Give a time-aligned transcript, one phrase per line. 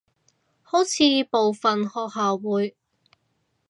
[0.63, 2.75] 好似部份學校會